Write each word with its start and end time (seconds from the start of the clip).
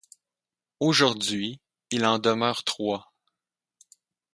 Aujourd'hui, 0.79 1.61
il 1.91 2.07
en 2.07 2.17
demeure 2.17 2.63
trois. 2.63 3.13